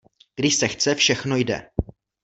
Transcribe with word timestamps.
Když 0.35 0.55
se 0.55 0.67
chce, 0.67 0.95
všechno 0.95 1.35
jde. 1.37 1.69